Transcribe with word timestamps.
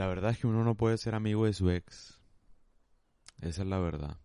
La 0.00 0.06
verdad 0.06 0.30
es 0.30 0.38
que 0.38 0.46
uno 0.46 0.64
no 0.64 0.76
puede 0.76 0.96
ser 0.96 1.14
amigo 1.14 1.44
de 1.44 1.52
su 1.52 1.68
ex. 1.68 2.18
Esa 3.42 3.60
es 3.60 3.68
la 3.68 3.78
verdad. 3.80 4.16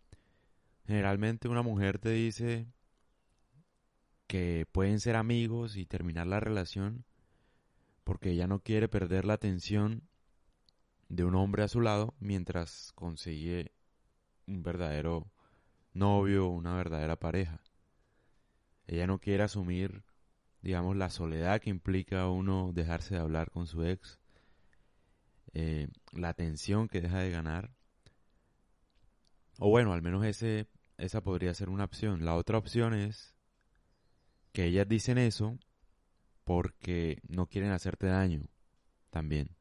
Generalmente 0.87 1.49
una 1.49 1.63
mujer 1.63 1.99
te 1.99 2.11
dice 2.11 2.65
que 4.25 4.65
pueden 4.71 5.01
ser 5.01 5.17
amigos 5.17 5.75
y 5.75 5.85
terminar 5.85 6.27
la 6.27 6.39
relación 6.39 7.03
porque 8.05 8.29
ella 8.29 8.47
no 8.47 8.59
quiere 8.59 8.87
perder 8.87 9.25
la 9.25 9.33
atención 9.33 10.07
de 11.09 11.25
un 11.25 11.35
hombre 11.35 11.63
a 11.63 11.67
su 11.67 11.81
lado 11.81 12.15
mientras 12.19 12.93
consigue 12.95 13.73
un 14.47 14.63
verdadero 14.63 15.29
novio 15.91 16.47
o 16.47 16.51
una 16.51 16.77
verdadera 16.77 17.17
pareja. 17.17 17.59
Ella 18.87 19.07
no 19.07 19.19
quiere 19.19 19.43
asumir, 19.43 20.05
digamos, 20.61 20.95
la 20.95 21.09
soledad 21.09 21.59
que 21.59 21.69
implica 21.69 22.29
uno 22.29 22.71
dejarse 22.73 23.15
de 23.15 23.19
hablar 23.19 23.51
con 23.51 23.67
su 23.67 23.83
ex, 23.83 24.21
eh, 25.55 25.87
la 26.11 26.29
atención 26.29 26.89
que 26.89 26.99
deja 27.01 27.19
de 27.19 27.31
ganar. 27.31 27.71
O 29.57 29.69
bueno, 29.69 29.93
al 29.93 30.01
menos 30.01 30.25
ese, 30.25 30.67
esa 30.97 31.21
podría 31.21 31.53
ser 31.53 31.69
una 31.69 31.85
opción. 31.85 32.25
La 32.25 32.35
otra 32.35 32.57
opción 32.57 32.93
es 32.93 33.33
que 34.51 34.65
ellas 34.65 34.87
dicen 34.87 35.17
eso 35.17 35.57
porque 36.43 37.21
no 37.29 37.47
quieren 37.47 37.71
hacerte 37.71 38.07
daño 38.07 38.41
también. 39.11 39.55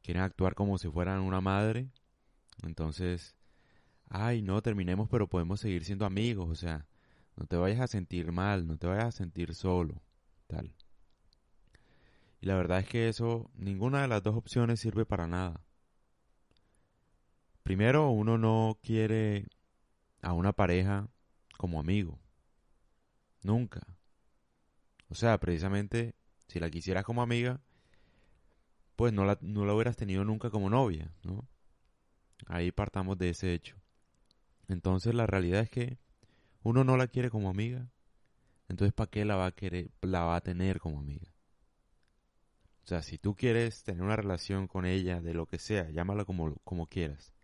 Quieren 0.00 0.22
actuar 0.22 0.54
como 0.54 0.78
si 0.78 0.88
fueran 0.88 1.20
una 1.20 1.42
madre. 1.42 1.90
Entonces, 2.62 3.36
ay, 4.08 4.40
no, 4.40 4.62
terminemos, 4.62 5.10
pero 5.10 5.28
podemos 5.28 5.60
seguir 5.60 5.84
siendo 5.84 6.06
amigos. 6.06 6.48
O 6.48 6.54
sea, 6.54 6.86
no 7.36 7.46
te 7.46 7.56
vayas 7.56 7.80
a 7.80 7.86
sentir 7.86 8.32
mal, 8.32 8.66
no 8.66 8.78
te 8.78 8.86
vayas 8.86 9.06
a 9.08 9.12
sentir 9.12 9.54
solo, 9.54 10.00
tal. 10.46 10.74
La 12.46 12.54
verdad 12.54 12.78
es 12.78 12.86
que 12.86 13.08
eso, 13.08 13.50
ninguna 13.56 14.02
de 14.02 14.06
las 14.06 14.22
dos 14.22 14.36
opciones 14.36 14.78
sirve 14.78 15.04
para 15.04 15.26
nada. 15.26 15.64
Primero, 17.64 18.10
uno 18.10 18.38
no 18.38 18.78
quiere 18.84 19.48
a 20.22 20.32
una 20.32 20.52
pareja 20.52 21.08
como 21.58 21.80
amigo. 21.80 22.20
Nunca. 23.42 23.84
O 25.08 25.16
sea, 25.16 25.40
precisamente, 25.40 26.14
si 26.46 26.60
la 26.60 26.70
quisieras 26.70 27.04
como 27.04 27.20
amiga, 27.20 27.60
pues 28.94 29.12
no 29.12 29.24
la, 29.24 29.38
no 29.40 29.66
la 29.66 29.74
hubieras 29.74 29.96
tenido 29.96 30.24
nunca 30.24 30.48
como 30.48 30.70
novia, 30.70 31.12
¿no? 31.24 31.48
Ahí 32.46 32.70
partamos 32.70 33.18
de 33.18 33.30
ese 33.30 33.54
hecho. 33.54 33.76
Entonces 34.68 35.16
la 35.16 35.26
realidad 35.26 35.62
es 35.62 35.70
que 35.70 35.98
uno 36.62 36.84
no 36.84 36.96
la 36.96 37.08
quiere 37.08 37.28
como 37.28 37.50
amiga, 37.50 37.90
entonces 38.68 38.94
¿para 38.94 39.10
qué 39.10 39.24
la 39.24 39.34
va 39.34 39.46
a 39.46 39.52
querer, 39.52 39.90
la 40.00 40.22
va 40.22 40.36
a 40.36 40.42
tener 40.42 40.78
como 40.78 41.00
amiga? 41.00 41.35
O 42.86 42.88
sea, 42.88 43.02
si 43.02 43.18
tú 43.18 43.34
quieres 43.34 43.82
tener 43.82 44.00
una 44.04 44.14
relación 44.14 44.68
con 44.68 44.86
ella, 44.86 45.20
de 45.20 45.34
lo 45.34 45.46
que 45.46 45.58
sea, 45.58 45.90
llámala 45.90 46.24
como, 46.24 46.54
como 46.62 46.86
quieras. 46.86 47.34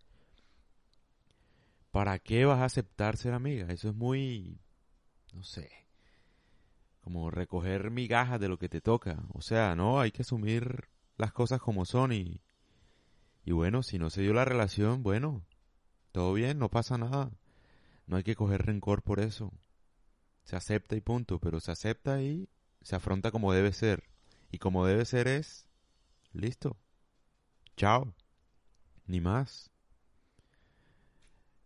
¿Para 1.91 2.17
qué 2.19 2.45
vas 2.45 2.59
a 2.59 2.65
aceptar 2.65 3.17
ser 3.17 3.33
amiga? 3.33 3.67
Eso 3.67 3.89
es 3.89 3.93
muy, 3.93 4.61
no 5.33 5.43
sé, 5.43 5.69
como 7.01 7.29
recoger 7.29 7.91
migajas 7.91 8.39
de 8.39 8.47
lo 8.47 8.57
que 8.57 8.69
te 8.69 8.79
toca. 8.79 9.21
O 9.33 9.41
sea, 9.41 9.75
no, 9.75 9.99
hay 9.99 10.11
que 10.13 10.21
asumir 10.21 10.87
las 11.17 11.33
cosas 11.33 11.59
como 11.59 11.83
son 11.83 12.13
y, 12.13 12.39
y 13.43 13.51
bueno, 13.51 13.83
si 13.83 13.99
no 13.99 14.09
se 14.09 14.21
dio 14.21 14.33
la 14.33 14.45
relación, 14.45 15.03
bueno, 15.03 15.45
todo 16.13 16.31
bien, 16.31 16.57
no 16.57 16.69
pasa 16.69 16.97
nada. 16.97 17.31
No 18.07 18.15
hay 18.15 18.23
que 18.23 18.37
coger 18.37 18.65
rencor 18.65 19.01
por 19.01 19.19
eso. 19.19 19.51
Se 20.45 20.55
acepta 20.55 20.95
y 20.95 21.01
punto, 21.01 21.39
pero 21.39 21.59
se 21.59 21.73
acepta 21.73 22.21
y 22.21 22.47
se 22.81 22.95
afronta 22.95 23.29
como 23.29 23.51
debe 23.51 23.73
ser. 23.73 24.12
Y 24.53 24.59
como 24.59 24.85
debe 24.85 25.03
ser 25.03 25.27
es, 25.27 25.65
listo. 26.31 26.77
Chao. 27.75 28.13
Ni 29.07 29.19
más. 29.19 29.71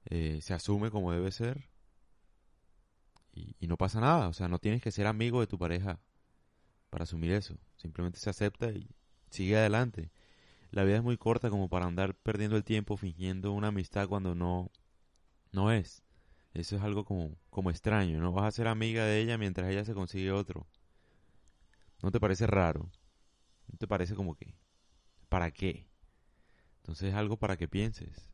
Eh, 0.05 0.39
se 0.41 0.53
asume 0.53 0.89
como 0.89 1.11
debe 1.11 1.33
ser 1.33 1.69
y, 3.33 3.67
no 3.67 3.75
pasa 3.75 4.00
nada. 4.00 4.29
O 4.29 4.34
sea, 4.34 4.47
no 4.47 4.59
tienes 4.59 4.81
que 4.81 4.91
ser 4.91 5.06
amigo 5.06 5.41
de 5.41 5.47
tu 5.47 5.59
pareja 5.59 6.00
para 6.89 7.03
asumir 7.03 7.34
eso. 7.34 7.57
Simplemente 7.75 8.19
se 8.19 8.29
acepta 8.29 8.72
y 8.72 8.89
sigue 9.31 9.57
adelante. 9.57 10.09
La 10.72 10.85
vida 10.85 10.95
es 10.95 11.03
muy 11.03 11.17
corta 11.17 11.50
como 11.50 11.67
para 11.67 11.88
andar 11.88 12.16
perdiendo 12.16 12.56
el 12.56 12.63
tiempo 12.63 12.95
fingiendo 12.95 13.51
una 13.51 13.67
amistad 13.67 14.07
cuando 14.07 14.33
no, 14.33 14.72
no 15.51 15.73
es. 15.73 16.03
Eso 16.53 16.78
es 16.78 16.83
algo 16.83 17.03
como, 17.03 17.35
como 17.50 17.69
extraño. 17.69 18.22
No 18.22 18.31
vas 18.31 18.45
a 18.45 18.51
ser 18.51 18.67
amiga 18.69 19.03
de 19.03 19.19
ella 19.19 19.38
mientras 19.38 19.69
ella 19.69 19.83
se 19.83 19.94
consigue 19.94 20.31
otro. 20.31 20.66
¿No 22.02 22.12
te 22.12 22.19
parece 22.19 22.47
raro? 22.47 22.90
¿No 23.68 23.78
te 23.78 23.88
parece 23.88 24.16
como 24.16 24.35
que... 24.35 24.56
¿Para 25.30 25.52
qué? 25.52 25.88
Entonces 26.78 27.09
es 27.09 27.16
algo 27.16 27.38
para 27.38 27.58
que 27.58 27.68
pienses. 27.68 28.31